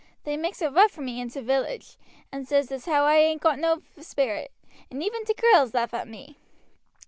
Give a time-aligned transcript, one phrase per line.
[0.23, 1.95] They makes it rough for me in t' village,
[2.31, 4.51] and says as how I ain't got no spirit,
[4.89, 6.37] and even t' girls laughs at me."